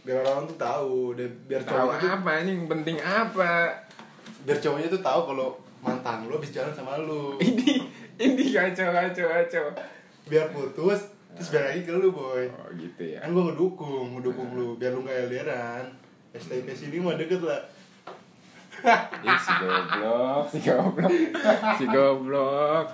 Biar 0.05 0.21
orang 0.21 0.45
tuh 0.45 0.57
tahu, 0.61 1.17
dan 1.17 1.33
biar 1.49 1.61
Tahu 1.65 1.73
cowoknya 1.73 1.97
tuh 1.97 2.11
apa 2.13 2.31
ini 2.45 2.51
yang 2.53 2.67
penting 2.69 2.97
apa? 3.01 3.53
biar 4.45 4.61
cowoknya 4.61 4.87
tuh 4.93 5.01
tahu 5.01 5.19
kalau 5.33 5.49
mantan 5.81 6.29
lu 6.29 6.37
habis 6.37 6.53
jalan 6.53 6.69
sama 6.69 7.01
lu. 7.01 7.33
Ini 7.41 7.81
ini 8.21 8.43
kacau 8.53 8.93
kacau 8.93 9.25
kacau. 9.25 9.65
Biar 10.29 10.53
putus 10.53 11.11
terus 11.35 11.49
balik 11.51 11.67
lagi 11.67 11.81
ke 11.83 11.93
lu, 11.97 12.15
boy. 12.15 12.47
Oh 12.47 12.69
gitu 12.77 13.03
ya. 13.03 13.19
Kan 13.25 13.35
gua 13.35 13.51
ngedukung, 13.51 14.15
ngedukung 14.15 14.55
lu 14.55 14.77
biar 14.79 14.93
lu 14.95 15.03
gak 15.03 15.27
LDRan. 15.27 15.85
STP 16.31 16.67
sini 16.71 17.01
mah 17.01 17.17
deket 17.19 17.41
lah. 17.43 17.59
Ih, 19.25 19.39
si 19.39 19.51
goblok, 19.59 20.43
si 20.51 20.59
goblok, 20.61 21.11
si 21.79 21.85
goblok. 21.89 22.87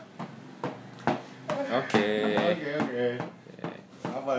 Oke. 1.72 2.10
Oke, 2.38 2.70
oke. 2.80 3.08
Apa 4.22 4.38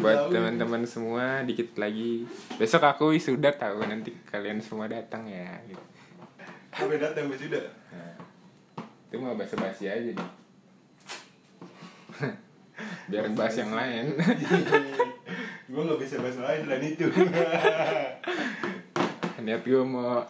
Buat 0.00 0.16
tahu. 0.24 0.32
teman-teman 0.32 0.82
semua 0.88 1.44
dikit 1.44 1.76
lagi. 1.76 2.24
Besok 2.56 2.82
aku 2.82 3.06
sudah 3.14 3.52
tahu 3.52 3.84
nanti 3.84 4.10
kalian 4.26 4.58
semua 4.58 4.88
datang 4.88 5.28
ya. 5.28 5.52
Gitu. 5.68 5.84
Sampai 6.72 6.96
datang 6.96 7.28
wis 7.28 7.44
udah. 7.44 7.64
Nah, 7.92 8.14
itu 8.80 9.16
mau 9.20 9.36
basa-basi 9.36 9.84
aja 9.84 10.08
nih. 10.08 10.28
Biar 13.10 13.24
bahas 13.36 13.54
yang 13.54 13.72
lain. 13.72 14.06
gue 15.68 15.82
gak 15.84 16.00
bisa 16.00 16.16
bahas 16.16 16.40
lain 16.40 16.60
selain 16.64 16.80
itu 16.80 17.04
Niat 19.44 19.60
gue 19.60 19.80
mau 19.80 20.24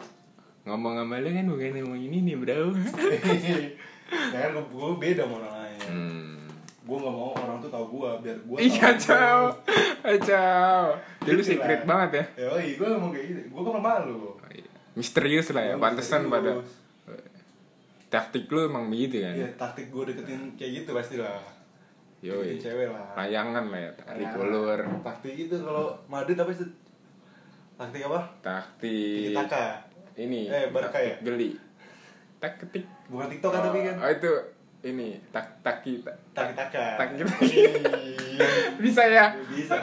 ngomong 0.67 0.99
sama 0.99 1.15
lu 1.23 1.31
kan 1.31 1.47
bukan 1.47 1.79
ngomong 1.79 1.95
ini 1.97 2.17
nih 2.27 2.35
bro. 2.35 2.75
ya 2.75 4.37
kan 4.37 4.51
gue 4.59 4.89
beda 4.99 5.23
sama 5.23 5.39
orang 5.39 5.53
lain 5.55 5.67
Hmm. 5.89 6.38
Gue 6.89 6.97
gak 6.99 7.13
mau 7.13 7.29
orang 7.31 7.57
tuh 7.59 7.69
tahu 7.69 7.85
gue 7.91 8.09
biar 8.19 8.37
gue 8.39 8.57
Ih 8.59 8.73
kacau, 8.73 9.53
kacau. 10.01 10.81
Jadi 11.21 11.31
lu 11.31 11.43
secret 11.43 11.79
lah. 11.79 11.87
banget 11.87 12.09
ya. 12.11 12.23
ya 12.35 12.47
oh 12.49 12.59
iya 12.59 12.73
gue 12.73 12.87
ngomong 12.87 13.11
kayak 13.11 13.25
gitu 13.27 13.39
gue 13.47 13.61
kan 13.63 13.77
malu 13.79 14.17
Oh, 14.33 14.49
iya. 14.49 14.65
Misterius 14.91 15.47
lah 15.49 15.63
ya, 15.63 15.73
Gua 15.73 15.83
pantesan 15.85 16.25
pada 16.27 16.51
taktik 18.09 18.49
lu 18.49 18.65
emang 18.65 18.89
begitu 18.89 19.21
kan. 19.21 19.33
Iya 19.33 19.47
taktik 19.53 19.87
gue 19.87 20.03
deketin 20.03 20.57
kayak 20.57 20.71
gitu 20.81 20.89
pasti 20.91 21.15
lah. 21.15 21.37
Deketin 22.19 22.59
cewek 22.59 22.87
lah 22.89 23.15
Layangan 23.15 23.65
lah 23.69 23.79
ya, 23.79 23.91
tarik 23.95 24.25
Ya, 24.25 24.35
ulur. 24.35 24.79
taktik 24.99 25.35
itu 25.37 25.55
kalau 25.55 25.93
Madrid 26.05 26.35
apa 26.35 26.51
sih 26.51 26.67
taktik 27.75 28.03
apa 28.03 28.19
Taktik. 28.41 29.31
Taka 29.31 29.85
Ini. 30.17 30.41
Eh, 30.47 30.67
Barca 30.67 30.89
taktik 30.91 31.05
ya? 31.05 31.15
Geli. 31.23 31.49
Tak 32.37 32.57
ketik. 32.57 32.83
bukan 33.07 33.27
tiktok 33.27 33.51
kan 33.51 33.61
tapi 33.63 33.79
kan 33.83 33.95
Oh 33.95 34.09
itu 34.09 34.31
ini 34.81 35.19
tak 35.29 35.59
taki 35.59 35.99
tak. 35.99 36.15
Taki 36.31 36.53
taka. 36.53 36.83
Taki 36.97 37.13
Iya. 37.19 38.47
bisa 38.79 39.03
ya? 39.03 39.25
Bisa. 39.49 39.75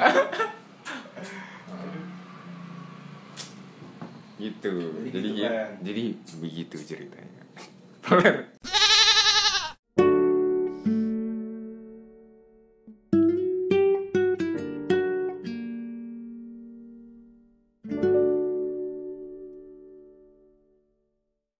Gitu. 4.36 4.72
Jadi 5.02 5.10
jadi 5.10 5.28
gitu 5.30 5.42
ya- 5.42 5.72
jadi 5.80 6.04
begitu 6.38 6.76
ceritanya 6.78 7.42